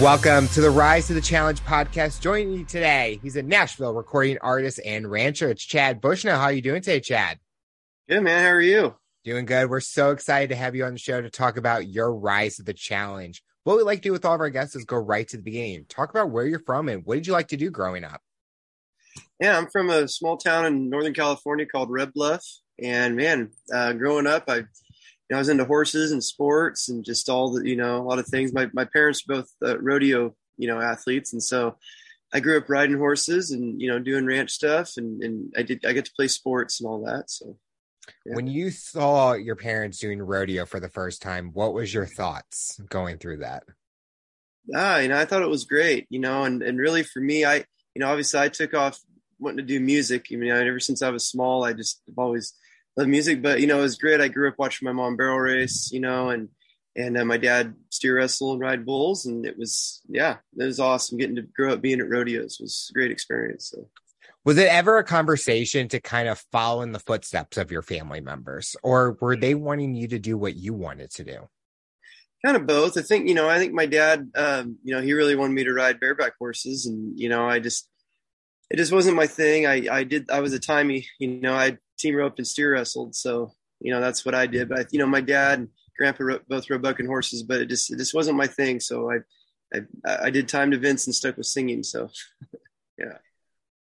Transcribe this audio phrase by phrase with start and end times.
[0.00, 2.20] Welcome to the Rise to the Challenge podcast.
[2.20, 5.50] Joining me today, he's a Nashville recording artist and rancher.
[5.50, 6.38] It's Chad Bushnell.
[6.38, 7.38] How are you doing today, Chad?
[8.08, 8.42] Good, man.
[8.42, 8.96] How are you?
[9.22, 9.70] Doing good.
[9.70, 12.62] We're so excited to have you on the show to talk about your rise to
[12.62, 13.44] the challenge.
[13.64, 15.42] What we like to do with all of our guests is go right to the
[15.42, 15.84] beginning.
[15.88, 18.22] Talk about where you're from and what did you like to do growing up?
[19.40, 22.44] Yeah, I'm from a small town in Northern California called Red Bluff.
[22.82, 24.64] And man, uh, growing up, I
[25.32, 28.18] know, I was into horses and sports and just all the, you know, a lot
[28.18, 28.52] of things.
[28.52, 31.32] My, my parents were both uh, rodeo, you know, athletes.
[31.32, 31.76] And so
[32.32, 35.84] I grew up riding horses and, you know, doing ranch stuff and, and I did,
[35.84, 37.30] I get to play sports and all that.
[37.30, 37.58] So.
[38.26, 38.34] Yeah.
[38.34, 42.80] When you saw your parents doing rodeo for the first time, what was your thoughts
[42.88, 43.62] going through that?
[44.74, 47.44] Ah, you know, I thought it was great, you know, and, and really for me,
[47.44, 47.56] I,
[47.94, 48.98] you know, obviously I took off
[49.38, 50.28] wanting to do music.
[50.32, 52.54] I mean, ever since I was small, I just have always
[52.96, 54.20] love music, but you know, it was great.
[54.20, 56.48] I grew up watching my mom barrel race, you know, and
[56.94, 60.80] and uh, my dad steer wrestle and ride bulls, and it was yeah, it was
[60.80, 61.18] awesome.
[61.18, 63.70] Getting to grow up being at rodeos was a great experience.
[63.74, 63.88] So.
[64.44, 68.20] Was it ever a conversation to kind of follow in the footsteps of your family
[68.20, 71.48] members, or were they wanting you to do what you wanted to do?
[72.44, 72.98] Kind of both.
[72.98, 73.48] I think you know.
[73.48, 76.86] I think my dad, um, you know, he really wanted me to ride bareback horses,
[76.86, 77.88] and you know, I just
[78.68, 79.64] it just wasn't my thing.
[79.66, 80.28] I I did.
[80.28, 81.06] I was a timey.
[81.20, 83.14] You know, I team roped and steer wrestled.
[83.14, 84.68] So, you know, that's what I did.
[84.68, 87.98] But, you know, my dad and grandpa both rode bucking horses, but it just, it
[87.98, 88.80] just wasn't my thing.
[88.80, 89.18] So I,
[89.74, 91.82] I, I did timed events and stuck with singing.
[91.82, 92.10] So,
[92.98, 93.18] yeah.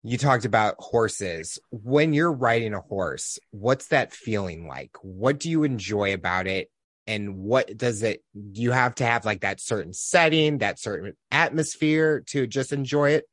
[0.03, 1.59] You talked about horses.
[1.71, 4.91] When you're riding a horse, what's that feeling like?
[5.02, 6.69] What do you enjoy about it?
[7.07, 12.23] And what does it, you have to have like that certain setting, that certain atmosphere
[12.27, 13.25] to just enjoy it?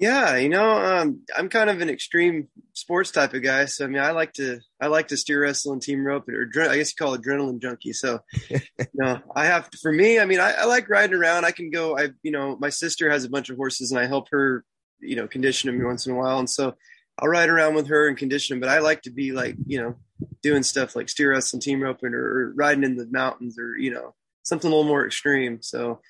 [0.00, 3.66] Yeah, you know, um, I'm kind of an extreme sports type of guy.
[3.66, 6.48] So I mean, I like to I like to steer wrestle and team rope, or
[6.62, 7.92] I guess you call it adrenaline junkie.
[7.92, 8.60] So, you
[8.94, 10.18] know, I have to, for me.
[10.18, 11.44] I mean, I, I, like riding around.
[11.44, 11.98] I can go.
[11.98, 14.64] I you know, my sister has a bunch of horses, and I help her,
[15.00, 16.38] you know, condition them once in a while.
[16.38, 16.74] And so
[17.18, 18.60] I'll ride around with her and condition them.
[18.60, 19.96] But I like to be like, you know,
[20.40, 23.90] doing stuff like steer wrestling, team roping, or, or riding in the mountains, or you
[23.90, 24.14] know,
[24.44, 25.60] something a little more extreme.
[25.60, 26.00] So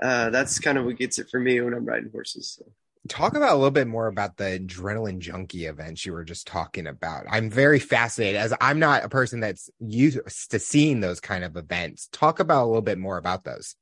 [0.00, 2.56] uh, that's kind of what gets it for me when I'm riding horses.
[2.56, 2.70] So
[3.08, 6.86] talk about a little bit more about the adrenaline junkie events you were just talking
[6.86, 7.24] about.
[7.28, 10.18] I'm very fascinated as I'm not a person that's used
[10.50, 12.08] to seeing those kind of events.
[12.12, 13.74] Talk about a little bit more about those.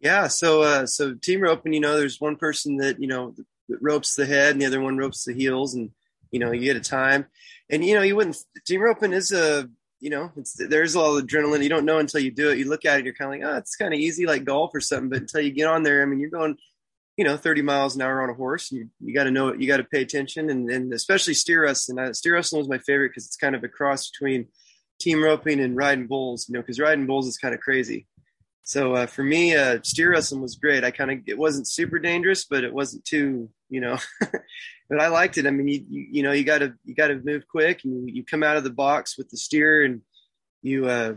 [0.00, 3.34] Yeah, so uh, so team roping, you know, there's one person that you know
[3.68, 5.90] that ropes the head, and the other one ropes the heels, and
[6.30, 7.26] you know you get a time,
[7.68, 8.36] and you know you wouldn't
[8.66, 9.68] team roping is a
[10.00, 12.58] you know there's all the adrenaline you don't know until you do it.
[12.58, 14.70] You look at it, you're kind of like, oh, it's kind of easy like golf
[14.74, 16.56] or something, but until you get on there, I mean, you're going
[17.20, 19.68] you know 30 miles an hour on a horse you, you got to know you
[19.68, 23.10] got to pay attention and, and especially steer wrestling uh, steer wrestling was my favorite
[23.10, 24.46] because it's kind of a cross between
[24.98, 28.06] team roping and riding bulls you know because riding bulls is kind of crazy.
[28.62, 30.82] So uh, for me uh, steer wrestling was great.
[30.82, 35.08] I kind of it wasn't super dangerous but it wasn't too you know but i
[35.08, 35.46] liked it.
[35.46, 38.08] I mean you you, you know you got to you got to move quick and
[38.08, 40.00] you, you come out of the box with the steer and
[40.62, 41.16] you uh,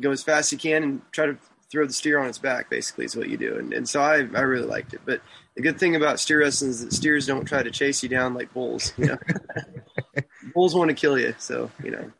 [0.00, 1.36] go as fast as you can and try to
[1.74, 3.58] throw the steer on its back basically is what you do.
[3.58, 5.00] And, and so I, I really liked it.
[5.04, 5.20] But
[5.56, 8.34] the good thing about steer wrestling is that steers don't try to chase you down
[8.34, 9.18] like bulls you know?
[10.54, 12.10] Bulls want to kill you so you know.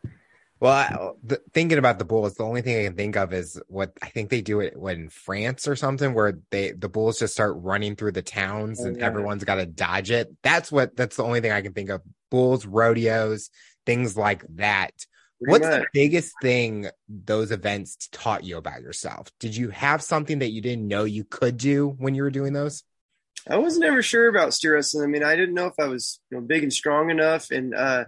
[0.61, 3.61] Well I, the, thinking about the bulls the only thing i can think of is
[3.69, 7.35] what i think they do it when france or something where they the bulls just
[7.35, 9.05] start running through the towns oh, and yeah.
[9.05, 10.33] everyone's got to dodge it.
[10.43, 12.03] That's what that's the only thing i can think of.
[12.31, 13.51] Bulls rodeos
[13.87, 14.93] things like that
[15.47, 15.81] What's much.
[15.81, 19.28] the biggest thing those events taught you about yourself?
[19.41, 22.53] Did you have something that you didn't know you could do when you were doing
[22.53, 22.82] those?
[23.49, 25.05] I was never sure about steer wrestling.
[25.05, 27.50] I mean, I didn't know if I was you know, big and strong enough.
[27.50, 28.05] And uh,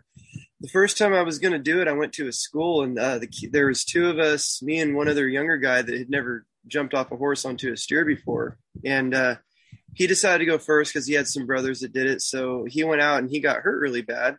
[0.61, 2.99] the first time I was going to do it, I went to a school, and
[2.99, 6.09] uh, the, there was two of us, me and one other younger guy that had
[6.09, 8.59] never jumped off a horse onto a steer before.
[8.85, 9.37] And uh,
[9.95, 12.23] he decided to go first because he had some brothers that did it.
[12.23, 14.37] So he went out and he got hurt really bad.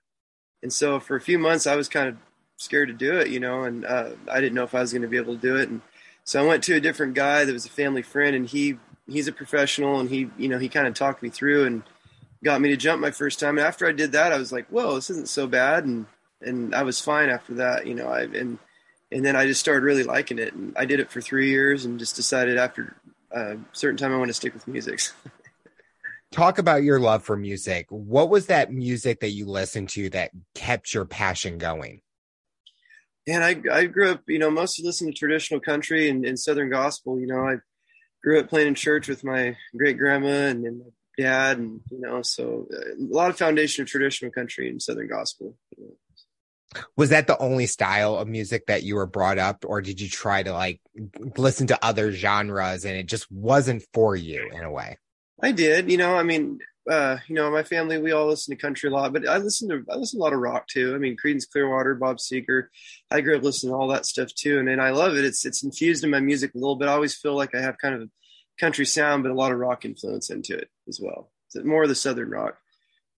[0.63, 2.17] And so for a few months, I was kind of
[2.57, 5.03] scared to do it, you know, and uh, I didn't know if I was going
[5.03, 5.69] to be able to do it.
[5.69, 5.81] And
[6.23, 8.77] so I went to a different guy that was a family friend, and he
[9.07, 11.83] he's a professional, and he you know he kind of talked me through and
[12.43, 13.57] got me to jump my first time.
[13.57, 16.05] And after I did that, I was like, whoa, this isn't so bad, and
[16.41, 18.07] and I was fine after that, you know.
[18.07, 18.59] I and
[19.11, 21.85] and then I just started really liking it, and I did it for three years,
[21.85, 22.97] and just decided after
[23.31, 24.99] a certain time I want to stick with music.
[26.31, 27.87] talk about your love for music.
[27.89, 32.01] What was that music that you listened to that kept your passion going?
[33.27, 36.69] And I, I grew up, you know, mostly listening to traditional country and, and Southern
[36.69, 37.19] gospel.
[37.19, 37.57] You know, I
[38.23, 40.85] grew up playing in church with my great grandma and, and, my
[41.17, 45.07] dad, and you know, so uh, a lot of foundation of traditional country and Southern
[45.07, 45.55] gospel.
[45.77, 45.93] You know.
[46.95, 50.09] Was that the only style of music that you were brought up, or did you
[50.09, 50.79] try to like
[51.37, 54.97] listen to other genres and it just wasn't for you in a way?
[55.41, 56.59] I did, you know, I mean,
[56.89, 59.69] uh, you know, my family, we all listen to country a lot, but I listen
[59.69, 60.95] to, I listen to a lot of rock too.
[60.95, 62.67] I mean, Creedence Clearwater, Bob Seger,
[63.11, 64.59] I grew up listening to all that stuff too.
[64.59, 65.25] And, and I love it.
[65.25, 66.87] It's, it's infused in my music a little bit.
[66.87, 68.09] I always feel like I have kind of a
[68.59, 71.31] country sound, but a lot of rock influence into it as well.
[71.55, 72.57] More of the Southern rock.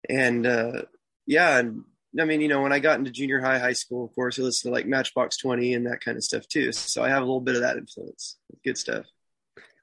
[0.10, 0.84] And, uh,
[1.28, 1.60] yeah.
[1.60, 1.84] And
[2.20, 4.44] I mean, you know, when I got into junior high, high school, of course, I
[4.44, 6.72] listened to like Matchbox 20 and that kind of stuff too.
[6.72, 8.38] So I have a little bit of that influence.
[8.64, 9.06] Good stuff.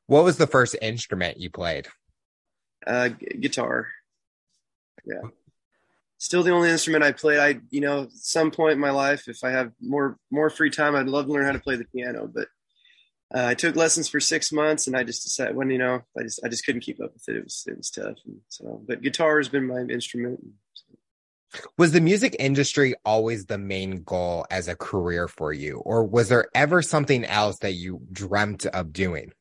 [0.06, 1.88] What was the first instrument you played?
[2.86, 3.88] Uh, g- guitar.
[5.04, 5.22] Yeah.
[6.18, 7.38] Still the only instrument I play.
[7.38, 10.70] I, you know, at some point in my life, if I have more more free
[10.70, 12.26] time, I'd love to learn how to play the piano.
[12.32, 12.48] But
[13.34, 16.22] uh, I took lessons for six months, and I just decided when you know, I
[16.22, 17.36] just I just couldn't keep up with it.
[17.36, 18.16] It was it was tough.
[18.24, 20.42] And so, but guitar has been my instrument.
[21.78, 26.28] Was the music industry always the main goal as a career for you, or was
[26.28, 29.32] there ever something else that you dreamt of doing?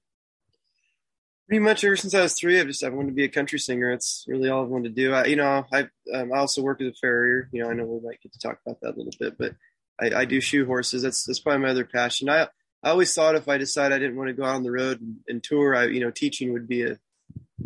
[1.48, 3.60] Pretty much ever since I was three, I've just I wanted to be a country
[3.60, 3.92] singer.
[3.92, 5.14] It's really all I wanted to do.
[5.14, 7.50] I, you know, I um, I also work as a farrier.
[7.52, 9.54] You know, I know we might get to talk about that a little bit, but
[10.00, 11.04] I, I do shoe horses.
[11.04, 12.30] That's that's probably my other passion.
[12.30, 12.48] I
[12.84, 15.02] I always thought if I decided I didn't want to go out on the road
[15.02, 16.98] and, and tour, I you know, teaching would be a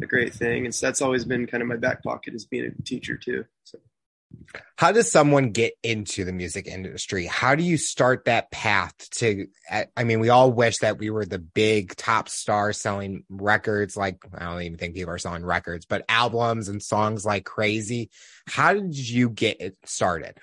[0.02, 2.66] a great thing, and so that's always been kind of my back pocket as being
[2.66, 3.46] a teacher too.
[3.64, 3.80] So.
[4.78, 7.26] How does someone get into the music industry?
[7.26, 9.48] How do you start that path to?
[9.70, 13.98] I mean, we all wish that we were the big top star selling records.
[13.98, 18.10] Like, I don't even think people are selling records, but albums and songs like crazy.
[18.48, 20.38] How did you get it started?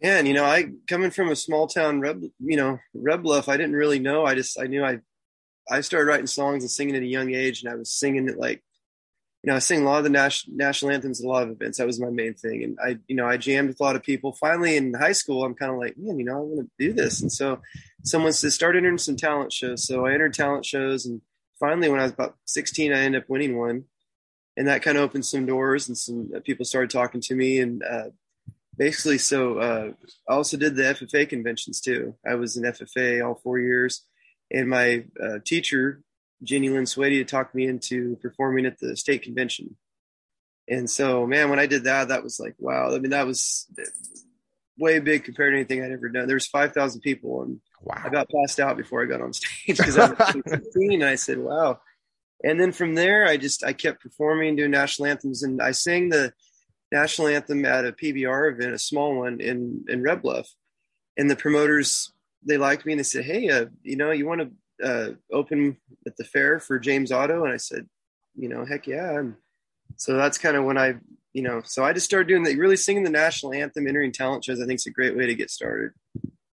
[0.00, 2.02] Yeah, and you know, I coming from a small town,
[2.38, 4.24] you know, Red Bluff, I didn't really know.
[4.24, 5.00] I just I knew I
[5.70, 8.38] I started writing songs and singing at a young age, and I was singing it
[8.38, 8.62] like
[9.42, 11.50] you know, I sing a lot of the national national anthems at a lot of
[11.50, 11.78] events.
[11.78, 12.62] That was my main thing.
[12.62, 14.34] And I, you know, I jammed with a lot of people.
[14.34, 16.92] Finally in high school, I'm kind of like, man, you know, I want to do
[16.92, 17.22] this.
[17.22, 17.60] And so
[18.04, 19.86] someone said, start entering some talent shows.
[19.86, 21.06] So I entered talent shows.
[21.06, 21.22] And
[21.58, 23.84] finally, when I was about 16, I ended up winning one.
[24.58, 27.60] And that kind of opened some doors and some uh, people started talking to me.
[27.60, 28.10] And uh,
[28.76, 29.92] basically, so uh,
[30.28, 32.14] I also did the FFA conventions too.
[32.28, 34.04] I was in FFA all four years.
[34.52, 36.02] And my uh, teacher
[36.42, 39.76] Jenny Lynn Swady to talk me into performing at the state convention.
[40.68, 42.94] And so, man, when I did that, that was like, wow.
[42.94, 43.66] I mean, that was
[44.78, 46.26] way big compared to anything I'd ever done.
[46.26, 48.00] There was 5,000 people and wow.
[48.04, 51.16] I got passed out before I got on stage because I was 16 and I
[51.16, 51.80] said, wow.
[52.42, 56.08] And then from there, I just, I kept performing, doing national anthems and I sang
[56.08, 56.32] the
[56.90, 60.48] national anthem at a PBR event, a small one in, in Red Bluff.
[61.18, 62.12] And the promoters,
[62.46, 64.50] they liked me and they said, Hey, uh, you know, you want to
[64.82, 67.86] uh, open at the fair for James Otto, and I said,
[68.36, 69.18] you know, heck yeah.
[69.18, 69.34] And
[69.96, 70.94] so that's kind of when I,
[71.32, 74.44] you know, so I just started doing the really singing the national anthem, entering talent
[74.44, 74.60] shows.
[74.60, 75.92] I think it's a great way to get started.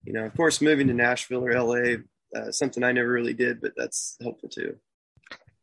[0.04, 1.98] You know, of course, moving to Nashville or LA,
[2.36, 4.78] uh, something I never really did, but that's helpful too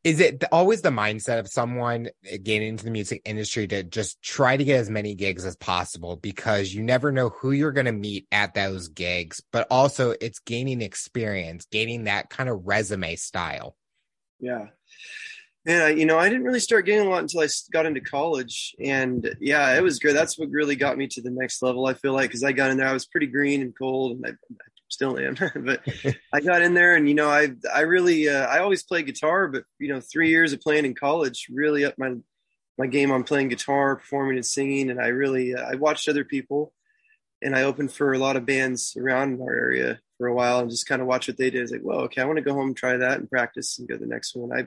[0.05, 4.21] is it always the mindset of someone eh, getting into the music industry to just
[4.23, 7.87] try to get as many gigs as possible because you never know who you're going
[7.87, 13.17] to meet at those gigs but also it's gaining experience gaining that kind of resume
[13.17, 13.77] style.
[14.41, 14.59] Yeah.
[14.59, 14.69] Yeah
[15.69, 18.75] uh, you know i didn't really start getting a lot until i got into college
[18.83, 21.95] and yeah it was good that's what really got me to the next level i
[21.95, 24.31] feel like because i got in there i was pretty green and cold and I,
[24.88, 25.37] still am.
[25.55, 25.82] but
[26.32, 29.49] I got in there, and you know, I I really uh, I always play guitar,
[29.49, 32.16] but you know, three years of playing in college really up my
[32.76, 34.90] my game on playing guitar, performing, and singing.
[34.90, 36.73] And I really uh, I watched other people,
[37.42, 40.71] and I opened for a lot of bands around our area for a while, and
[40.71, 41.62] just kind of watch what they did.
[41.62, 43.88] It's like, well, okay, I want to go home and try that and practice and
[43.88, 44.52] go to the next one.
[44.52, 44.66] I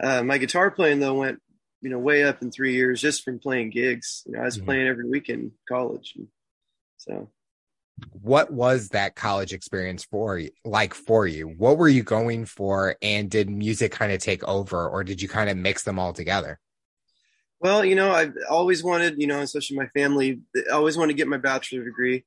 [0.00, 1.40] uh, my guitar playing though went
[1.80, 4.22] you know way up in three years just from playing gigs.
[4.26, 4.66] You know, I was mm-hmm.
[4.66, 6.28] playing every weekend in college, and
[6.96, 7.30] so
[8.12, 11.48] what was that college experience for you like for you?
[11.48, 12.96] What were you going for?
[13.02, 16.12] And did music kind of take over or did you kind of mix them all
[16.12, 16.58] together?
[17.60, 20.40] Well you know i've always wanted you know especially my family
[20.70, 22.24] i always wanted to get my bachelor degree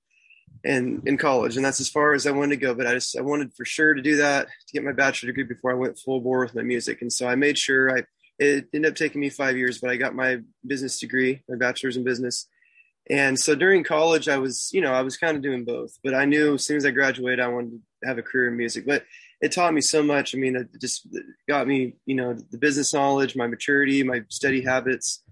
[0.63, 3.17] in in college and that's as far as i wanted to go but i just
[3.17, 5.97] i wanted for sure to do that to get my bachelor degree before i went
[5.97, 8.03] full bore with my music and so i made sure i
[8.37, 11.97] it ended up taking me five years but i got my business degree my bachelor's
[11.97, 12.47] in business
[13.11, 16.15] and so during college, I was, you know, I was kind of doing both, but
[16.15, 18.85] I knew as soon as I graduated, I wanted to have a career in music.
[18.85, 19.03] But
[19.41, 20.33] it taught me so much.
[20.33, 21.05] I mean, it just
[21.45, 25.23] got me, you know, the business knowledge, my maturity, my study habits,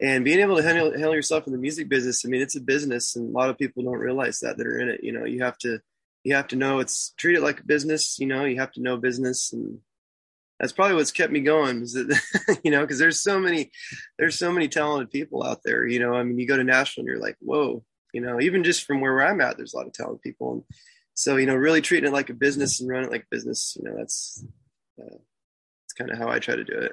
[0.00, 2.24] and being able to handle, handle yourself in the music business.
[2.24, 4.80] I mean, it's a business, and a lot of people don't realize that that are
[4.80, 5.04] in it.
[5.04, 5.80] You know, you have to,
[6.24, 8.18] you have to know it's treat it like a business.
[8.18, 9.78] You know, you have to know business and
[10.58, 13.70] that's probably what's kept me going is that you know because there's so many
[14.18, 17.02] there's so many talented people out there you know i mean you go to Nashville
[17.02, 17.82] and you're like whoa
[18.14, 20.52] You know, even just from where I'm at, there's a lot of talented people.
[20.52, 20.62] And
[21.14, 23.84] so, you know, really treating it like a business and running it like business, you
[23.88, 24.42] know, that's,
[24.98, 26.92] uh, that's kind of how I try to do it.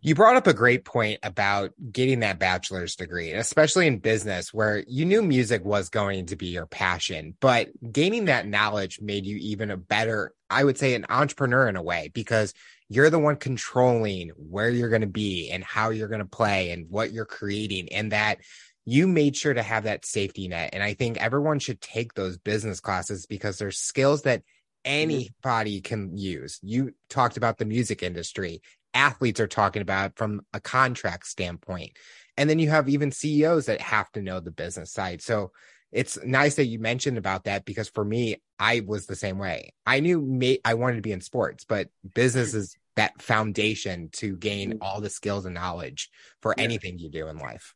[0.00, 4.84] You brought up a great point about getting that bachelor's degree, especially in business where
[4.86, 9.36] you knew music was going to be your passion, but gaining that knowledge made you
[9.38, 12.54] even a better, I would say, an entrepreneur in a way, because
[12.88, 16.70] you're the one controlling where you're going to be and how you're going to play
[16.70, 17.92] and what you're creating.
[17.92, 18.38] And that
[18.84, 20.70] you made sure to have that safety net.
[20.72, 24.92] And I think everyone should take those business classes because there's skills that mm-hmm.
[24.92, 26.58] anybody can use.
[26.62, 28.60] You talked about the music industry
[28.94, 31.92] athletes are talking about from a contract standpoint.
[32.36, 35.20] And then you have even CEOs that have to know the business side.
[35.20, 35.52] So
[35.92, 39.72] it's nice that you mentioned about that because for me, I was the same way.
[39.86, 44.36] I knew me, I wanted to be in sports, but business is that foundation to
[44.36, 44.82] gain mm-hmm.
[44.82, 46.64] all the skills and knowledge for yeah.
[46.64, 47.74] anything you do in life.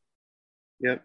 [0.80, 1.04] Yep.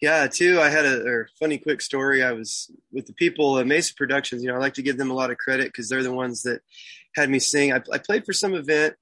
[0.00, 0.60] Yeah, too.
[0.60, 2.22] I had a, a, funny quick story.
[2.22, 4.42] I was with the people at Mesa Productions.
[4.42, 6.42] You know, I like to give them a lot of credit because they're the ones
[6.42, 6.60] that
[7.14, 7.72] had me sing.
[7.72, 8.96] I, I played for some event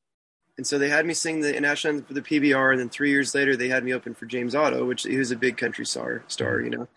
[0.56, 3.10] and so they had me sing the national anthem for the PBR, and then three
[3.10, 5.84] years later they had me open for James Otto, which he was a big country
[5.84, 6.88] star, star, you know.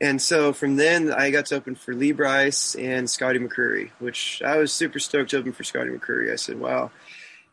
[0.00, 4.42] And so from then I got to open for Lee Brice and Scotty McCreery, which
[4.44, 6.32] I was super stoked to open for Scotty McCreery.
[6.32, 6.90] I said, "Wow!"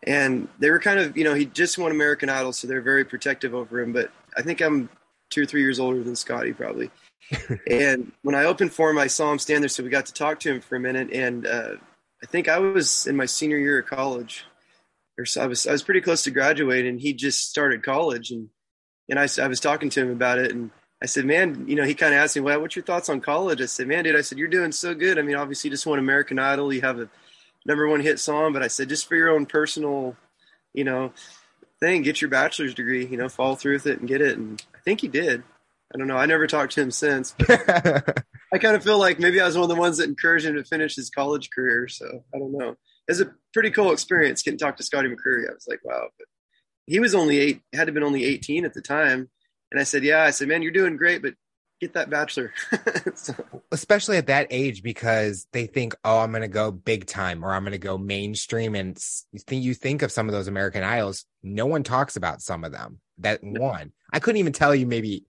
[0.03, 3.05] And they were kind of, you know, he just won American Idol, so they're very
[3.05, 3.93] protective over him.
[3.93, 4.89] But I think I'm
[5.29, 6.89] two or three years older than Scotty, probably.
[7.69, 10.13] and when I opened for him, I saw him stand there, so we got to
[10.13, 11.11] talk to him for a minute.
[11.13, 11.75] And uh,
[12.23, 14.45] I think I was in my senior year of college
[15.21, 16.99] or so I was I was pretty close to graduating.
[16.99, 18.49] He just started college, and
[19.09, 20.71] and I, I was talking to him about it, and
[21.01, 23.21] I said, man, you know, he kind of asked me, well, what's your thoughts on
[23.21, 23.61] college?
[23.61, 25.17] I said, man, dude, I said, you're doing so good.
[25.17, 27.09] I mean, obviously, you just won American Idol, you have a
[27.65, 30.15] number one hit song, but I said, just for your own personal,
[30.73, 31.11] you know,
[31.79, 34.37] thing, get your bachelor's degree, you know, follow through with it and get it.
[34.37, 35.43] And I think he did.
[35.93, 36.17] I don't know.
[36.17, 37.35] I never talked to him since.
[37.49, 40.55] I kind of feel like maybe I was one of the ones that encouraged him
[40.55, 41.87] to finish his college career.
[41.87, 42.77] So I don't know
[43.07, 45.49] it was a pretty cool experience getting to talk to Scotty McCreery.
[45.49, 46.07] I was like, wow.
[46.17, 46.27] But
[46.87, 49.29] he was only eight, had to been only 18 at the time.
[49.71, 51.33] And I said, yeah, I said, man, you're doing great, but
[51.79, 52.53] get that bachelor.
[53.15, 53.33] so.
[53.71, 57.53] Especially at that age, because they think, oh, I'm going to go big time or
[57.53, 58.75] I'm going to go mainstream.
[58.75, 59.01] And
[59.49, 62.99] you think of some of those American Idols, no one talks about some of them
[63.19, 63.61] that no.
[63.61, 63.91] won.
[64.11, 65.25] I couldn't even tell you maybe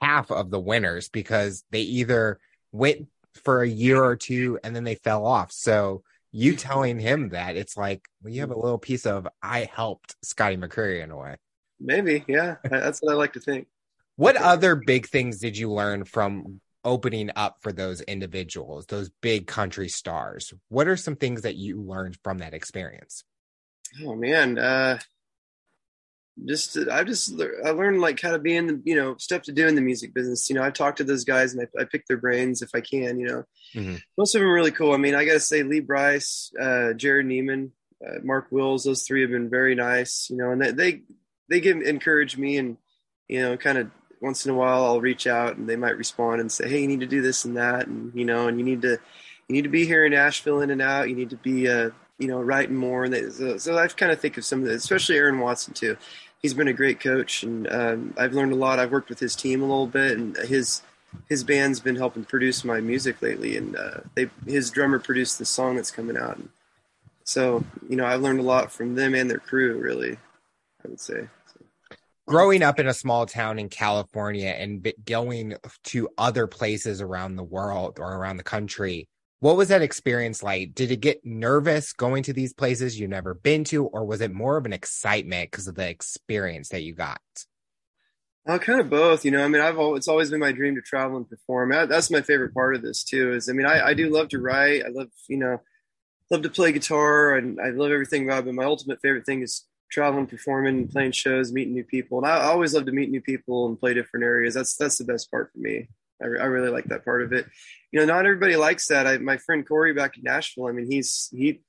[0.00, 2.40] half of the winners because they either
[2.72, 3.08] went
[3.44, 5.52] for a year or two and then they fell off.
[5.52, 9.68] So you telling him that it's like well, you have a little piece of I
[9.72, 11.36] helped Scotty McCreery in a way.
[11.82, 12.56] Maybe, yeah.
[12.64, 13.66] That's what I like to think.
[14.16, 19.46] What other big things did you learn from opening up for those individuals, those big
[19.46, 20.52] country stars?
[20.68, 23.24] What are some things that you learned from that experience?
[24.04, 24.98] Oh man, uh
[26.46, 27.32] just I just
[27.64, 29.80] I learned like how to be in the you know stuff to do in the
[29.80, 30.48] music business.
[30.48, 32.80] You know, I talk to those guys and I, I pick their brains if I
[32.80, 33.20] can.
[33.20, 33.96] You know, mm-hmm.
[34.16, 34.92] most of them are really cool.
[34.92, 37.72] I mean, I got to say Lee Brice, uh, Jerrod Niemann,
[38.04, 40.28] uh, Mark Wills, those three have been very nice.
[40.30, 41.02] You know, and they they,
[41.48, 42.76] they give encourage me and
[43.28, 46.40] you know kind of once in a while I'll reach out and they might respond
[46.40, 48.64] and say, hey, you need to do this and that, and you know, and you
[48.64, 48.98] need to
[49.48, 51.08] you need to be here in Nashville in and out.
[51.08, 51.90] You need to be uh,
[52.22, 53.04] you know, writing more.
[53.04, 55.74] And they, so, so I kind of think of some of the, especially Aaron Watson
[55.74, 55.96] too.
[56.40, 58.78] He's been a great coach, and um, I've learned a lot.
[58.78, 60.82] I've worked with his team a little bit, and his
[61.28, 63.56] his band's been helping produce my music lately.
[63.56, 66.38] And uh, they his drummer produced the song that's coming out.
[66.38, 66.48] And
[67.24, 69.78] so you know, I've learned a lot from them and their crew.
[69.78, 70.18] Really,
[70.84, 71.28] I would say
[72.26, 77.42] growing up in a small town in California and going to other places around the
[77.42, 79.08] world or around the country,
[79.40, 80.74] what was that experience like?
[80.74, 84.32] Did it get nervous going to these places you've never been to, or was it
[84.32, 87.20] more of an excitement because of the experience that you got?
[88.46, 89.44] Uh, kind of both, you know.
[89.44, 91.70] I mean, I've always, it's always been my dream to travel and perform.
[91.70, 93.34] That's my favorite part of this too.
[93.34, 94.84] Is I mean, I, I do love to write.
[94.84, 95.60] I love, you know,
[96.30, 98.44] love to play guitar, and I love everything about it.
[98.46, 102.18] But my ultimate favorite thing is traveling, performing, playing shows, meeting new people.
[102.18, 104.54] And I, always love to meet new people and play different areas.
[104.54, 105.88] That's that's the best part for me.
[106.20, 107.46] I, I really like that part of it.
[107.92, 109.06] You know, not everybody likes that.
[109.06, 110.66] I, my friend Corey back in Nashville.
[110.66, 111.60] I mean, he's he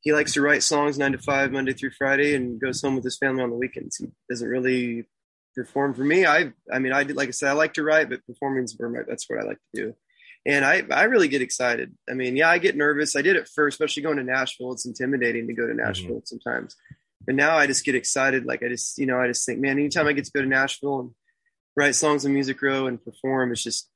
[0.00, 3.04] he likes to write songs nine to five, Monday through Friday, and goes home with
[3.04, 3.96] his family on the weekends.
[3.96, 5.06] He doesn't really
[5.56, 5.94] perform.
[5.94, 8.24] For me, I I mean, I did like I said, I like to write, but
[8.26, 9.94] performing's where my, that's what I like to do.
[10.46, 11.92] And I I really get excited.
[12.08, 13.16] I mean, yeah, I get nervous.
[13.16, 14.72] I did at first, especially going to Nashville.
[14.72, 15.84] It's intimidating to go to mm-hmm.
[15.84, 16.24] Nashville mm-hmm.
[16.24, 16.76] sometimes.
[17.26, 18.44] But now I just get excited.
[18.44, 20.48] Like I just, you know, I just think, man, anytime I get to go to
[20.48, 21.10] Nashville and
[21.76, 23.88] write songs in Music Row and perform, it's just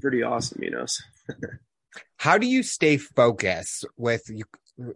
[0.00, 0.86] pretty awesome, you know.
[2.16, 4.44] How do you stay focused with you?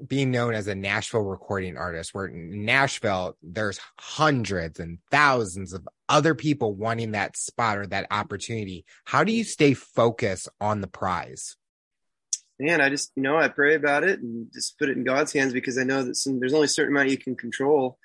[0.06, 5.86] being known as a Nashville recording artist, where in Nashville, there's hundreds and thousands of
[6.08, 8.84] other people wanting that spot or that opportunity.
[9.04, 11.56] How do you stay focused on the prize?
[12.58, 15.32] Man, I just, you know, I pray about it and just put it in God's
[15.32, 17.98] hands because I know that some, there's only a certain amount you can control.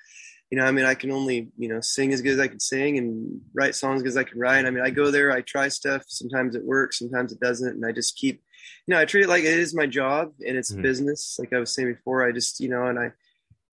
[0.50, 2.60] You know, I mean, I can only, you know, sing as good as I can
[2.60, 4.66] sing and write songs as good as I can write.
[4.66, 6.02] I mean, I go there, I try stuff.
[6.08, 7.76] Sometimes it works, sometimes it doesn't.
[7.76, 8.42] And I just keep,
[8.86, 10.82] you know, I treat it like it is my job and it's mm-hmm.
[10.82, 11.36] business.
[11.38, 13.12] Like I was saying before, I just, you know, and I,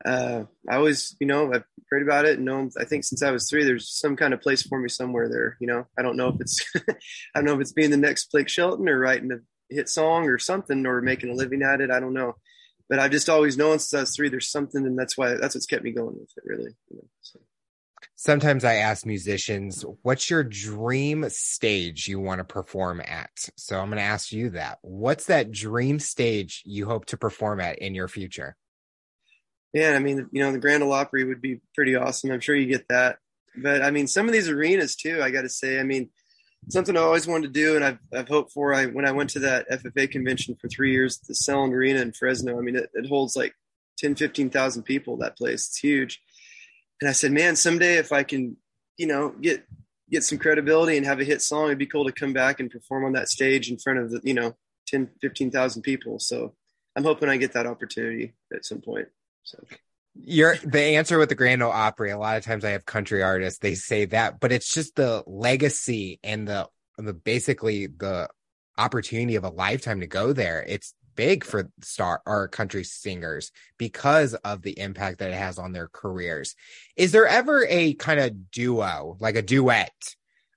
[0.05, 3.31] uh, I always, you know, I've prayed about it and known, I think since I
[3.31, 5.57] was three, there's some kind of place for me somewhere there.
[5.59, 6.93] You know, I don't know if it's, I
[7.35, 9.39] don't know if it's being the next Blake Shelton or writing a
[9.69, 11.91] hit song or something or making a living at it.
[11.91, 12.35] I don't know,
[12.89, 15.55] but I've just always known since I was three, there's something, and that's why that's
[15.55, 16.43] what's kept me going with it.
[16.45, 16.75] Really.
[16.89, 17.39] You know, so.
[18.15, 23.31] Sometimes I ask musicians, what's your dream stage you want to perform at?
[23.55, 24.79] So I'm going to ask you that.
[24.81, 28.57] What's that dream stage you hope to perform at in your future?
[29.73, 32.31] Yeah, I mean, you know, the Grand Ole Opry would be pretty awesome.
[32.31, 33.19] I'm sure you get that.
[33.55, 36.09] But I mean, some of these arenas too, I got to say, I mean,
[36.67, 38.73] something I always wanted to do, and I've, I've hoped for.
[38.73, 42.11] I when I went to that FFA convention for three years, the Selland Arena in
[42.11, 42.57] Fresno.
[42.57, 43.53] I mean, it, it holds like
[43.97, 45.17] 10, 15,000 people.
[45.17, 46.21] That place, it's huge.
[47.01, 48.57] And I said, man, someday if I can,
[48.97, 49.65] you know, get
[50.09, 52.71] get some credibility and have a hit song, it'd be cool to come back and
[52.71, 54.55] perform on that stage in front of the, you know,
[54.87, 56.19] 10, 15,000 people.
[56.19, 56.55] So
[56.95, 59.07] I'm hoping I get that opportunity at some point.
[59.43, 59.63] So
[60.23, 62.11] you're the answer with the Grand Ole Opry.
[62.11, 65.23] A lot of times I have country artists, they say that, but it's just the
[65.25, 68.29] legacy and the the basically the
[68.77, 70.63] opportunity of a lifetime to go there.
[70.67, 75.71] It's big for star or country singers because of the impact that it has on
[75.71, 76.55] their careers.
[76.95, 79.93] Is there ever a kind of duo, like a duet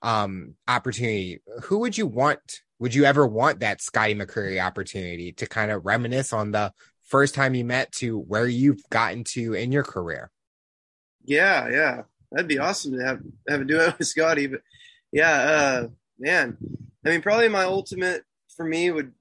[0.02, 1.40] um opportunity?
[1.64, 2.40] Who would you want?
[2.80, 6.72] Would you ever want that Scotty McCreery opportunity to kind of reminisce on the
[7.12, 10.30] first time you met to where you've gotten to in your career.
[11.24, 12.02] Yeah, yeah.
[12.32, 14.48] That'd be awesome to have have a duo with Scotty.
[14.48, 14.62] But
[15.12, 15.88] yeah, uh
[16.18, 16.56] man.
[17.06, 18.24] I mean probably my ultimate
[18.56, 19.12] for me would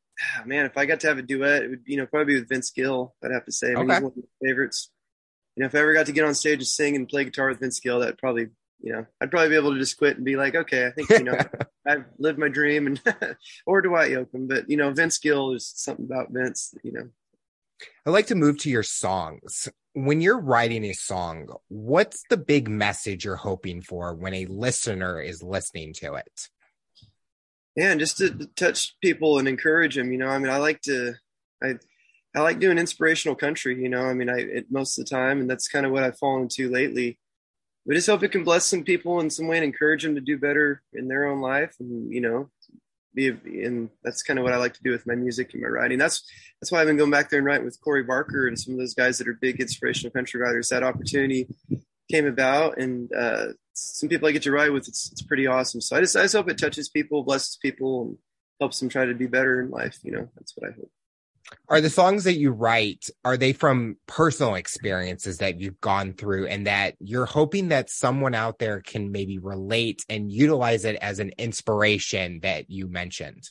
[0.46, 2.50] man, if I got to have a duet, it would you know probably be with
[2.50, 3.74] Vince Gill, I'd have to say.
[3.74, 3.96] I mean, okay.
[3.96, 4.90] he's one of my favorites.
[5.56, 7.50] You know, if I ever got to get on stage and sing and play guitar
[7.50, 8.48] with Vince Gill, that'd probably
[8.84, 11.10] you know, I'd probably be able to just quit and be like, okay, I think,
[11.10, 11.38] you know,
[11.88, 13.02] I've lived my dream and,
[13.66, 17.10] or Dwight Yoakam, but, you know, Vince Gill is something about Vince, you know,
[18.06, 19.70] I'd like to move to your songs.
[19.94, 25.22] When you're writing a song, what's the big message you're hoping for when a listener
[25.22, 26.48] is listening to it?
[27.76, 30.12] Yeah, and just to touch people and encourage them.
[30.12, 31.14] You know, I mean, I like to,
[31.64, 31.76] I,
[32.36, 33.82] I like doing inspirational country.
[33.82, 36.04] You know, I mean, I it, most of the time, and that's kind of what
[36.04, 37.18] I've fallen into lately.
[37.86, 40.22] We just hope it can bless some people in some way and encourage them to
[40.22, 42.50] do better in their own life, and you know,
[43.14, 45.68] be and that's kind of what I like to do with my music and my
[45.68, 45.98] writing.
[45.98, 46.24] That's
[46.60, 48.80] that's why I've been going back there and writing with Corey Barker and some of
[48.80, 50.70] those guys that are big inspirational country writers.
[50.70, 51.48] That opportunity
[52.10, 54.88] came about, and uh, some people I get to write with.
[54.88, 55.82] It's it's pretty awesome.
[55.82, 58.18] So I just I just hope it touches people, blesses people, and
[58.60, 60.00] helps them try to be better in life.
[60.04, 60.92] You know, that's what I hope
[61.70, 66.48] are the songs that you write are they from personal experiences that you've gone through
[66.48, 71.20] and that you're hoping that someone out there can maybe relate and utilize it as
[71.20, 73.50] an inspiration that you mentioned?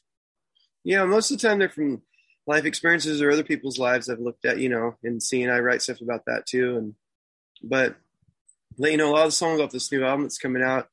[0.84, 2.02] Yeah most of the time they're from
[2.46, 5.48] life experiences or other people's lives i've looked at you know and seen.
[5.48, 6.94] I write stuff about that too and
[7.62, 7.96] but
[8.78, 10.88] let you know a lot of the songs off this new album that's coming out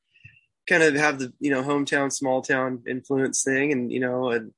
[0.68, 4.52] kind of have the you know hometown small town influence thing and you know and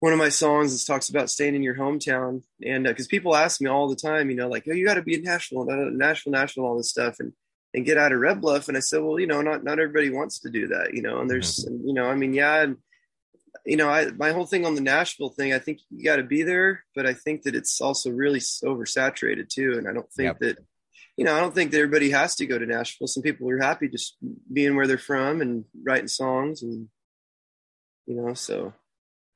[0.00, 3.36] one of my songs is talks about staying in your hometown, and because uh, people
[3.36, 5.66] ask me all the time, you know, like, oh, you got to be in Nashville,
[5.66, 7.32] Nashville, Nashville, all this stuff, and
[7.74, 8.66] and get out of Red Bluff.
[8.66, 11.20] And I said, well, you know, not not everybody wants to do that, you know.
[11.20, 11.86] And there's, mm-hmm.
[11.86, 12.78] you know, I mean, yeah, and,
[13.66, 16.24] you know, I my whole thing on the Nashville thing, I think you got to
[16.24, 20.26] be there, but I think that it's also really oversaturated too, and I don't think
[20.26, 20.38] yep.
[20.40, 20.58] that.
[21.16, 23.06] You know, I don't think that everybody has to go to Nashville.
[23.06, 24.16] Some people are happy just
[24.50, 26.88] being where they're from and writing songs, and
[28.06, 28.72] you know, so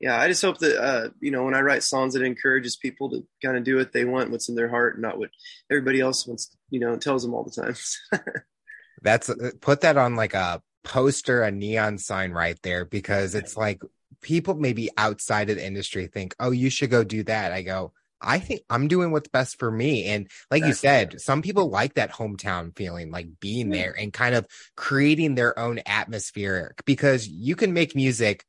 [0.00, 3.10] yeah, I just hope that uh, you know when I write songs, it encourages people
[3.10, 5.30] to kind of do what they want, what's in their heart, and not what
[5.70, 6.54] everybody else wants.
[6.70, 8.22] You know, tells them all the time.
[9.02, 13.56] That's uh, put that on like a poster, a neon sign right there, because it's
[13.56, 13.82] like
[14.20, 17.92] people maybe outside of the industry think, "Oh, you should go do that." I go,
[18.20, 20.06] I think I'm doing what's best for me.
[20.06, 24.34] And like you said, some people like that hometown feeling, like being there and kind
[24.34, 28.44] of creating their own atmosphere because you can make music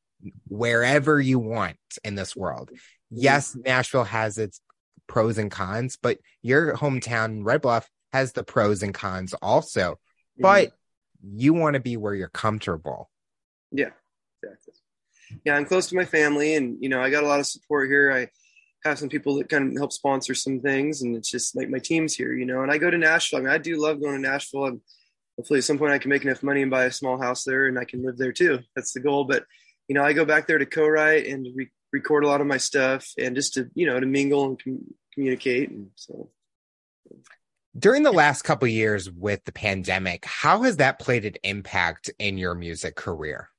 [0.47, 2.69] wherever you want in this world.
[2.69, 3.17] Mm-hmm.
[3.21, 4.61] Yes, Nashville has its
[5.07, 9.91] pros and cons, but your hometown, Red Bluff, has the pros and cons also.
[9.91, 10.41] Mm-hmm.
[10.41, 10.71] But
[11.23, 13.09] you want to be where you're comfortable.
[13.71, 13.91] Yeah,
[14.43, 14.73] exactly.
[15.43, 17.89] Yeah, I'm close to my family, and you know, I got a lot of support
[17.89, 18.11] here.
[18.11, 18.29] I
[18.88, 21.79] have some people that kind of help sponsor some things, and it's just like my
[21.79, 22.61] team's here, you know.
[22.61, 23.39] And I go to Nashville.
[23.39, 24.65] I mean, I do love going to Nashville.
[24.65, 24.81] And
[25.38, 27.65] hopefully, at some point, I can make enough money and buy a small house there,
[27.65, 28.59] and I can live there too.
[28.75, 29.23] That's the goal.
[29.25, 29.45] But
[29.88, 32.58] you know, I go back there to co-write and re- record a lot of my
[32.58, 35.69] stuff, and just to you know to mingle and com- communicate.
[35.69, 36.30] And so,
[37.78, 42.38] during the last couple years with the pandemic, how has that played an impact in
[42.38, 43.50] your music career?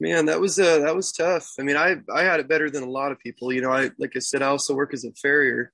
[0.00, 1.52] Man, that was uh, that was tough.
[1.58, 3.52] I mean, I I had it better than a lot of people.
[3.52, 5.72] You know, I like I said, I also work as a farrier,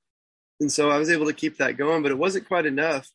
[0.60, 3.08] and so I was able to keep that going, but it wasn't quite enough.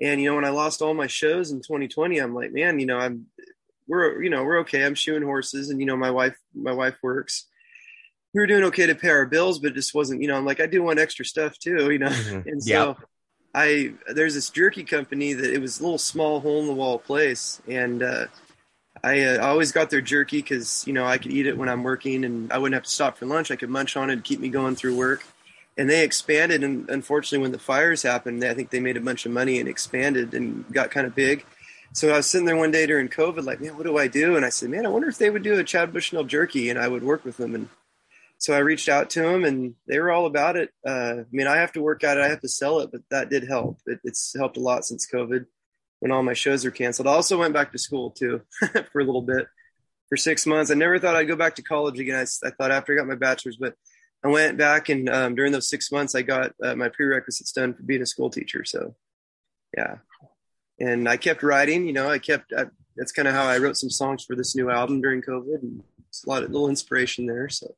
[0.00, 2.86] And you know, when I lost all my shows in 2020, I'm like, man, you
[2.86, 3.26] know, I'm
[3.88, 4.84] we're you know we're okay.
[4.84, 7.46] I'm shoeing horses, and you know, my wife my wife works.
[8.34, 10.22] We were doing okay to pay our bills, but it just wasn't.
[10.22, 11.90] You know, I'm like, I do want extra stuff too.
[11.90, 12.48] You know, mm-hmm.
[12.48, 12.88] and so.
[12.88, 12.96] Yep.
[13.54, 16.98] I there's this jerky company that it was a little small hole in the wall
[16.98, 18.26] place, and uh,
[19.02, 21.82] I uh, always got their jerky because you know I could eat it when I'm
[21.82, 23.50] working, and I wouldn't have to stop for lunch.
[23.50, 25.24] I could munch on it and keep me going through work.
[25.76, 29.26] And they expanded, and unfortunately, when the fires happened, I think they made a bunch
[29.26, 31.44] of money and expanded and got kind of big.
[31.92, 34.36] So I was sitting there one day during COVID, like, man, what do I do?
[34.36, 36.78] And I said, man, I wonder if they would do a Chad Bushnell jerky, and
[36.78, 37.54] I would work with them.
[37.54, 37.68] And
[38.38, 40.70] so I reached out to them, and they were all about it.
[40.86, 43.00] Uh, I mean, I have to work at it, I have to sell it, but
[43.10, 43.78] that did help.
[43.86, 45.46] It, it's helped a lot since COVID
[46.00, 47.08] when all my shows are canceled.
[47.08, 48.42] I also went back to school too
[48.92, 49.46] for a little bit
[50.08, 50.70] for six months.
[50.70, 52.16] I never thought I'd go back to college again.
[52.16, 53.74] I, I thought after I got my bachelor's, but
[54.24, 57.74] I went back and um, during those six months, I got uh, my prerequisites done
[57.74, 58.64] for being a school teacher.
[58.64, 58.94] So,
[59.76, 59.96] yeah,
[60.80, 61.86] and I kept writing.
[61.86, 62.52] You know, I kept.
[62.52, 65.62] I, that's kind of how I wrote some songs for this new album during COVID,
[65.62, 67.48] and it's a lot of little inspiration there.
[67.48, 67.74] So,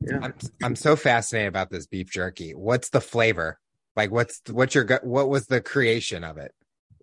[0.00, 2.52] yeah, I'm I'm so fascinated about this beef jerky.
[2.52, 3.58] What's the flavor?
[3.96, 6.52] Like, what's what's your what was the creation of it?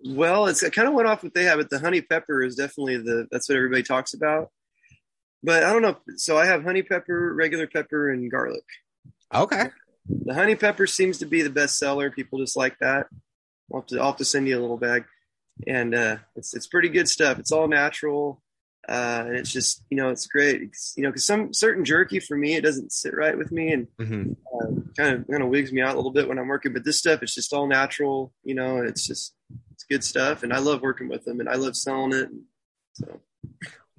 [0.03, 2.97] Well, it's kind of went off what they have, but the honey pepper is definitely
[2.97, 4.49] the that's what everybody talks about.
[5.43, 5.97] But I don't know.
[6.17, 8.63] So I have honey pepper, regular pepper, and garlic.
[9.33, 9.69] Okay.
[10.07, 12.11] The honey pepper seems to be the best seller.
[12.11, 13.07] People just like that.
[13.71, 15.05] I'll have to, I'll have to send you a little bag,
[15.67, 17.39] and uh, it's it's pretty good stuff.
[17.39, 18.41] It's all natural,
[18.87, 20.61] uh, and it's just you know it's great.
[20.61, 23.71] It's, you know, because some certain jerky for me it doesn't sit right with me,
[23.71, 24.31] and mm-hmm.
[24.53, 26.73] uh, kind of kind of wigs me out a little bit when I'm working.
[26.73, 29.33] But this stuff, it's just all natural, you know, and it's just
[29.71, 32.29] it's good stuff, and I love working with them, and I love selling it.
[32.93, 33.21] So.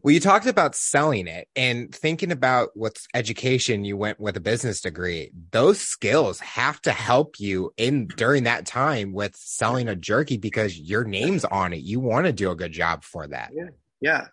[0.07, 4.41] Well, you talked about selling it and thinking about what's education you went with a
[4.41, 5.33] business degree.
[5.51, 10.79] Those skills have to help you in during that time with selling a jerky because
[10.79, 11.83] your name's on it.
[11.83, 13.51] You want to do a good job for that.
[13.53, 13.71] Yeah.
[14.01, 14.27] Yeah.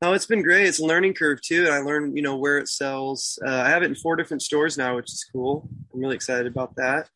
[0.00, 0.64] No, it's been great.
[0.64, 1.66] It's a learning curve too.
[1.66, 3.38] And I learned, you know, where it sells.
[3.46, 5.68] Uh, I have it in four different stores now, which is cool.
[5.92, 7.10] I'm really excited about that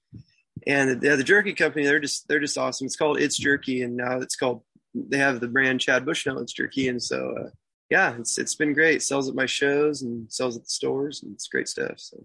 [0.66, 3.96] and the, the jerky company they're just they're just awesome it's called it's jerky and
[3.96, 4.60] now it's called
[4.94, 7.48] they have the brand chad bushnell it's jerky and so uh,
[7.90, 11.32] yeah it's it's been great sells at my shows and sells at the stores and
[11.34, 12.24] it's great stuff so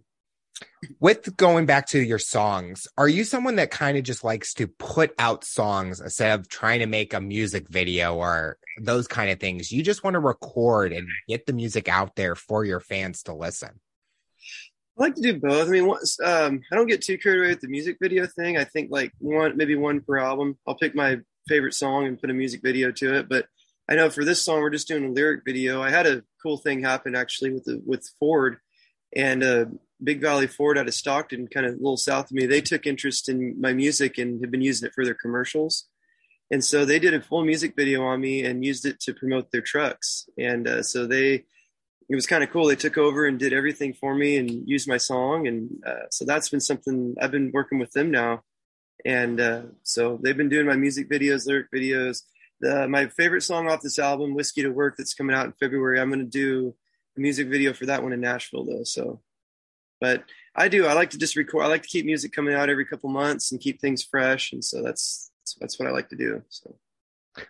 [1.02, 4.68] with going back to your songs are you someone that kind of just likes to
[4.68, 9.40] put out songs instead of trying to make a music video or those kind of
[9.40, 13.24] things you just want to record and get the music out there for your fans
[13.24, 13.80] to listen
[14.98, 15.68] I like to do both.
[15.68, 18.58] I mean, once, um, I don't get too carried away with the music video thing.
[18.58, 20.58] I think like one, maybe one per album.
[20.66, 23.28] I'll pick my favorite song and put a music video to it.
[23.28, 23.48] But
[23.88, 25.82] I know for this song, we're just doing a lyric video.
[25.82, 28.58] I had a cool thing happen actually with the, with Ford
[29.16, 29.66] and uh,
[30.04, 32.46] Big Valley Ford out of Stockton, kind of a little south of me.
[32.46, 35.86] They took interest in my music and have been using it for their commercials.
[36.52, 39.52] And so they did a full music video on me and used it to promote
[39.52, 40.28] their trucks.
[40.38, 41.46] And uh, so they
[42.08, 42.68] it was kind of cool.
[42.68, 46.26] They took over and did everything for me and used my song, and uh, so
[46.26, 48.44] that's been something I've been working with them now,
[49.04, 52.22] and uh, so they've been doing my music videos, lyric videos.
[52.62, 56.00] The, my favorite song off this album, "Whiskey to Work," that's coming out in February.
[56.00, 56.76] I'm going to do
[57.18, 58.84] a music video for that one in Nashville, though.
[58.84, 59.22] So,
[60.00, 60.24] but
[60.56, 60.86] I do.
[60.86, 61.64] I like to just record.
[61.64, 64.64] I like to keep music coming out every couple months and keep things fresh, and
[64.64, 66.44] so that's that's what I like to do.
[66.50, 66.78] So.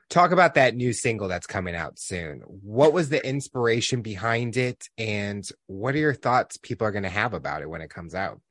[0.10, 2.40] Talk about that new single that's coming out soon.
[2.40, 7.10] What was the inspiration behind it, and what are your thoughts people are going to
[7.10, 8.42] have about it when it comes out?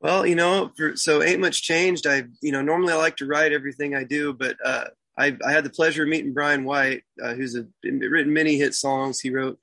[0.00, 2.06] Well, you know, for, so ain't much changed.
[2.06, 4.86] I, you know, normally I like to write everything I do, but uh,
[5.16, 8.74] I, I had the pleasure of meeting Brian White, uh, who's a, written many hit
[8.74, 9.20] songs.
[9.20, 9.58] He wrote,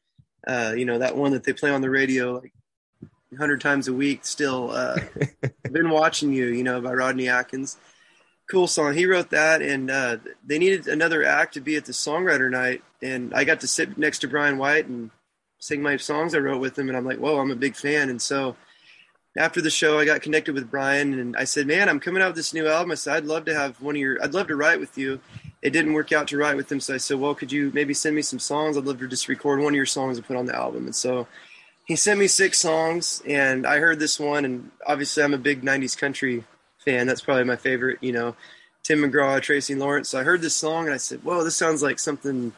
[0.48, 2.54] uh, you know, that one that they play on the radio like
[3.38, 4.26] hundred times a week.
[4.26, 4.98] Still, uh,
[5.72, 7.78] been watching you, you know, by Rodney Atkins
[8.50, 8.94] cool song.
[8.94, 12.84] He wrote that, and uh, they needed another act to be at the songwriter night,
[13.02, 15.12] and I got to sit next to Brian White and
[15.60, 18.10] sing my songs I wrote with him, and I'm like, whoa, I'm a big fan.
[18.10, 18.56] And so
[19.38, 22.30] after the show, I got connected with Brian and I said, man, I'm coming out
[22.30, 22.92] with this new album.
[22.92, 25.20] I said, I'd love to have one of your, I'd love to write with you.
[25.62, 27.94] It didn't work out to write with him, so I said, well, could you maybe
[27.94, 28.78] send me some songs?
[28.78, 30.86] I'd love to just record one of your songs and put on the album.
[30.86, 31.28] And so
[31.90, 35.64] he sent me six songs, and I heard this one, and obviously I'm a big
[35.64, 36.44] '90s country
[36.86, 37.08] fan.
[37.08, 37.98] That's probably my favorite.
[38.00, 38.36] You know,
[38.84, 40.10] Tim McGraw, Tracy Lawrence.
[40.10, 42.54] So I heard this song, and I said, "Whoa, this sounds like something."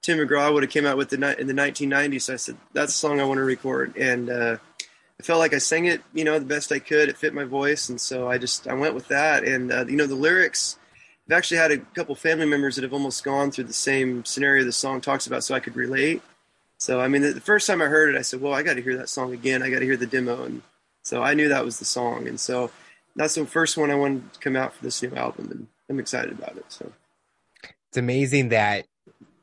[0.00, 2.22] Tim McGraw would have came out with the in the 1990s.
[2.22, 4.56] So I said, "That's a song I want to record," and uh,
[5.20, 7.10] I felt like I sang it, you know, the best I could.
[7.10, 9.44] It fit my voice, and so I just I went with that.
[9.44, 10.78] And uh, you know, the lyrics.
[11.28, 14.64] I've actually had a couple family members that have almost gone through the same scenario
[14.64, 16.22] the song talks about, so I could relate.
[16.78, 18.74] So I mean, the, the first time I heard it, I said, "Well, I got
[18.74, 19.62] to hear that song again.
[19.62, 20.62] I got to hear the demo." And
[21.02, 22.70] so I knew that was the song, and so
[23.14, 26.00] that's the first one I wanted to come out for this new album, and I'm
[26.00, 26.64] excited about it.
[26.68, 26.90] So
[27.90, 28.86] it's amazing that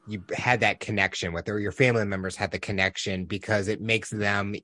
[0.07, 4.09] you had that connection with, or your family members had the connection because it makes
[4.09, 4.55] them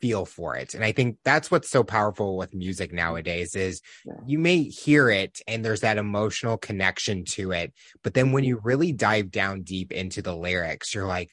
[0.00, 0.74] feel for it.
[0.74, 4.14] And I think that's what's so powerful with music nowadays is yeah.
[4.26, 7.72] you may hear it and there's that emotional connection to it.
[8.02, 8.48] But then when mm-hmm.
[8.48, 11.30] you really dive down deep into the lyrics, you're like,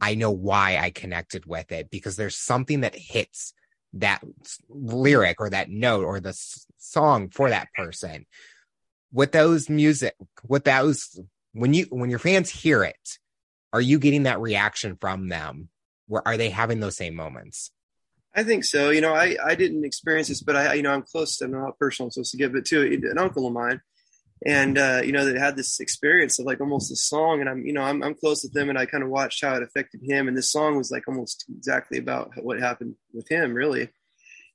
[0.00, 3.54] I know why I connected with it because there's something that hits
[3.94, 4.22] that
[4.68, 6.38] lyric or that note or the
[6.78, 8.26] song for that person.
[9.12, 10.14] With those music,
[10.46, 11.18] with those,
[11.52, 13.18] when you, when your fans hear it,
[13.72, 15.68] are you getting that reaction from them?
[16.06, 17.70] Where are they having those same moments?
[18.38, 18.90] I think so.
[18.90, 21.76] You know, I, I didn't experience this, but I, you know, I'm close to, not
[21.76, 23.80] personal, so to give it to an uncle of mine.
[24.46, 27.66] And uh, you know that had this experience of like almost a song and i'm
[27.66, 30.00] you know I'm, I'm close with them, and i kind of watched how it affected
[30.04, 33.88] him and this song was like almost exactly about what happened with him really.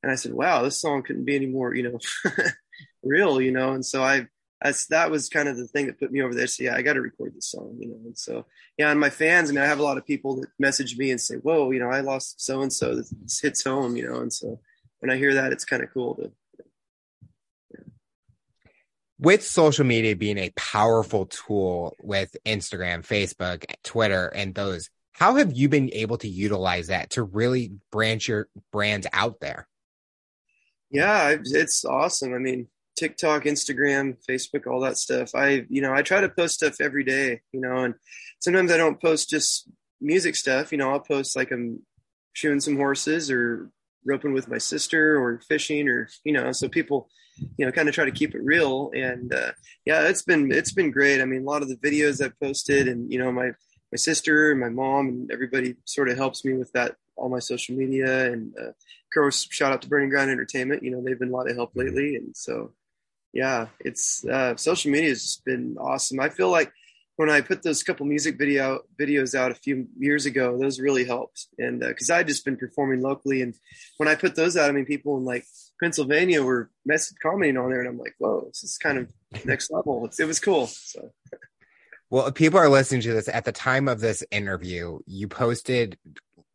[0.02, 2.00] And i said wow this song couldn't be any more you know
[3.04, 3.74] real you know?
[3.74, 4.28] And so i
[4.64, 6.82] that's that was kind of the thing that put me over there so yeah i
[6.82, 8.46] got to record this song you know and so
[8.78, 11.12] yeah and my fans i mean i have a lot of people that message me
[11.12, 14.22] and say whoa you know i lost so and so this hits home you know
[14.22, 14.60] and so
[15.00, 16.32] when i hear that it's kind of cool to
[19.24, 25.54] with social media being a powerful tool with Instagram, Facebook, Twitter, and those, how have
[25.54, 29.68] you been able to utilize that to really branch your brand out there?
[30.92, 32.34] Yeah, it's awesome.
[32.34, 35.36] I mean, TikTok, Instagram, Facebook, all that stuff.
[35.36, 37.96] I, you know, I try to post stuff every day, you know, and
[38.40, 39.70] sometimes I don't post just
[40.02, 40.72] music stuff.
[40.72, 41.82] You know, I'll post like I'm
[42.34, 43.70] shoeing some horses or
[44.06, 47.10] roping with my sister or fishing or, you know, so people,
[47.58, 49.52] you know kind of try to keep it real and uh,
[49.86, 52.88] yeah it's been it's been great i mean a lot of the videos i've posted
[52.88, 53.52] and you know my
[53.92, 57.40] my sister and my mom and everybody sort of helps me with that all my
[57.40, 58.76] social media and uh, of
[59.14, 61.72] course shout out to burning ground entertainment you know they've been a lot of help
[61.76, 62.72] lately and so
[63.34, 66.72] yeah it's uh, social media has just been awesome i feel like
[67.16, 71.06] when I put those couple music video videos out a few years ago, those really
[71.06, 71.48] helped.
[71.60, 73.54] And because uh, I had just been performing locally, and
[73.98, 75.46] when I put those out, I mean, people in like
[75.80, 79.72] Pennsylvania were message commenting on there, and I'm like, whoa, this is kind of next
[79.72, 80.10] level.
[80.18, 80.68] It was cool.
[80.68, 81.12] So.
[82.10, 85.98] Well, people are listening to this at the time of this interview, you posted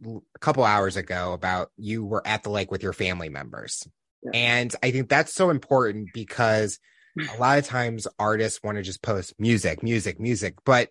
[0.06, 3.84] a couple hours ago about you were at the lake with your family members.
[4.22, 4.30] Yeah.
[4.34, 6.78] And I think that's so important because
[7.18, 10.88] a lot of times artists want to just post music, music, music, but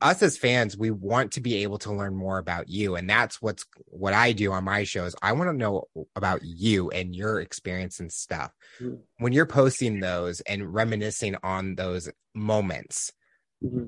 [0.00, 2.96] us as fans, we want to be able to learn more about you.
[2.96, 5.14] And that's what's what I do on my shows.
[5.22, 5.84] I want to know
[6.16, 8.52] about you and your experience and stuff.
[8.80, 8.96] Mm-hmm.
[9.18, 13.12] When you're posting those and reminiscing on those moments,
[13.64, 13.84] mm-hmm.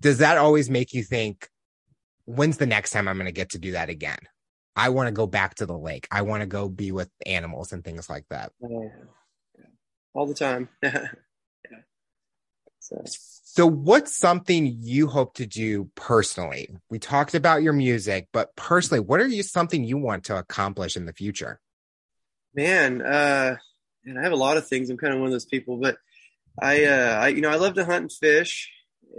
[0.00, 1.48] does that always make you think,
[2.24, 4.18] when's the next time I'm going to get to do that again?
[4.74, 6.08] I want to go back to the lake.
[6.10, 8.52] I want to go be with animals and things like that.
[8.60, 8.88] yeah.
[10.14, 10.68] All the time.
[10.82, 11.08] yeah.
[12.80, 13.02] So.
[13.54, 16.74] So, what's something you hope to do personally?
[16.88, 20.96] We talked about your music, but personally, what are you something you want to accomplish
[20.96, 21.60] in the future?
[22.54, 23.56] Man, uh,
[24.06, 24.88] and I have a lot of things.
[24.88, 25.98] I'm kind of one of those people, but
[26.62, 28.72] I, uh, I, you know, I love to hunt and fish,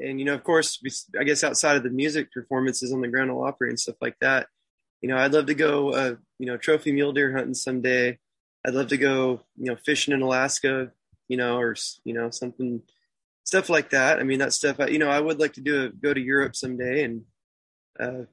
[0.03, 0.81] and you know, of course,
[1.19, 4.17] I guess outside of the music performances on the Grand Ole Opry and stuff like
[4.21, 4.47] that,
[5.03, 8.17] you know, I'd love to go, uh, you know, trophy mule deer hunting someday.
[8.65, 10.93] I'd love to go, you know, fishing in Alaska,
[11.27, 12.81] you know, or you know, something
[13.43, 14.19] stuff like that.
[14.19, 14.79] I mean, that stuff.
[14.79, 17.23] I, You know, I would like to do a, go to Europe someday and
[17.99, 18.25] uh,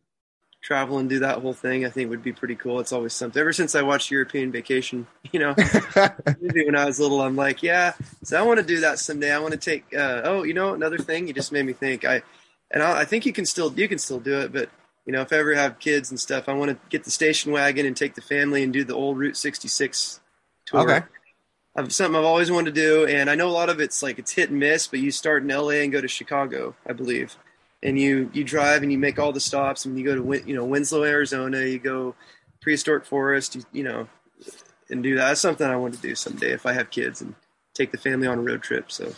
[0.62, 1.84] travel and do that whole thing.
[1.84, 2.78] I think would be pretty cool.
[2.78, 3.40] It's always something.
[3.40, 5.54] Ever since I watched European Vacation, you know,
[6.38, 7.94] when I was little, I'm like, yeah.
[8.22, 9.32] So I want to do that someday.
[9.32, 9.92] I want to take.
[9.92, 11.26] Uh, oh, you know, another thing.
[11.26, 12.04] You just made me think.
[12.04, 12.22] I
[12.70, 14.70] and I, I think you can still you can still do it, but
[15.10, 17.50] you know, if I ever have kids and stuff, I want to get the station
[17.50, 20.20] wagon and take the family and do the old Route 66
[20.66, 20.80] tour.
[20.82, 21.04] Okay
[21.74, 24.20] of something I've always wanted to do, and I know a lot of it's like
[24.20, 24.86] it's hit and miss.
[24.86, 27.36] But you start in LA and go to Chicago, I believe,
[27.82, 30.54] and you you drive and you make all the stops, and you go to you
[30.54, 32.14] know Winslow, Arizona, you go
[32.60, 34.08] prehistoric forest, you, you know,
[34.90, 35.28] and do that.
[35.28, 37.34] That's something I want to do someday if I have kids and
[37.74, 38.92] take the family on a road trip.
[38.92, 39.12] So.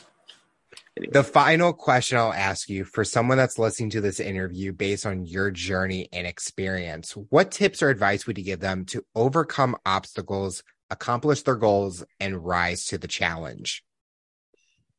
[0.96, 1.12] Anyway.
[1.12, 5.26] The final question I'll ask you for someone that's listening to this interview based on
[5.26, 10.62] your journey and experience, what tips or advice would you give them to overcome obstacles,
[10.90, 13.84] accomplish their goals, and rise to the challenge?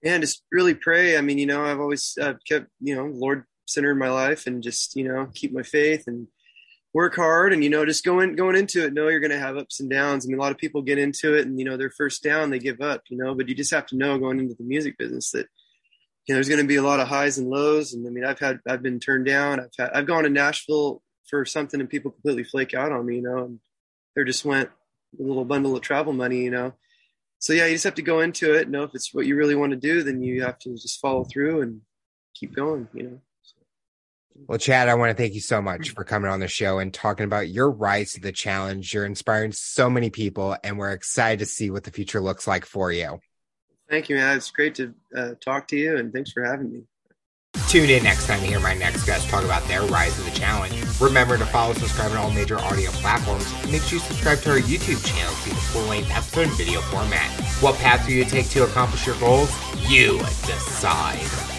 [0.03, 1.17] and just really pray.
[1.17, 4.47] I mean, you know, I've always uh, kept, you know, Lord center in my life
[4.47, 6.27] and just, you know, keep my faith and
[6.93, 9.57] work hard and, you know, just going, going into it, know you're going to have
[9.57, 10.25] ups and downs.
[10.25, 12.49] I mean, a lot of people get into it and, you know, their first down,
[12.49, 14.97] they give up, you know, but you just have to know going into the music
[14.97, 15.47] business that,
[16.27, 17.93] you know, there's going to be a lot of highs and lows.
[17.93, 19.59] And I mean, I've had, I've been turned down.
[19.59, 23.17] I've had, I've gone to Nashville for something and people completely flake out on me,
[23.17, 23.59] you know, and
[24.15, 24.69] there just went
[25.19, 26.73] a little bundle of travel money, you know,
[27.43, 28.69] so yeah, you just have to go into it.
[28.69, 31.25] Know if it's what you really want to do, then you have to just follow
[31.25, 31.81] through and
[32.33, 32.87] keep going.
[32.93, 33.21] You know.
[34.47, 36.93] Well, Chad, I want to thank you so much for coming on the show and
[36.93, 38.93] talking about your rise to the challenge.
[38.93, 42.65] You're inspiring so many people, and we're excited to see what the future looks like
[42.65, 43.19] for you.
[43.93, 44.35] Thank you, man.
[44.35, 46.81] It's great to uh, talk to you, and thanks for having me.
[47.69, 50.31] Tune in next time to hear my next guest talk about their rise to the
[50.31, 50.73] challenge.
[50.99, 54.57] Remember to follow, subscribe on all major audio platforms, make sure you subscribe to our
[54.57, 57.29] YouTube channel to see the full-length episode in video format.
[57.61, 59.51] What path do you take to accomplish your goals?
[59.87, 61.52] You decide.